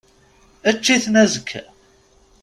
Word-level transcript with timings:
Ečč-iten, 0.69 1.15
azekka! 1.23 1.61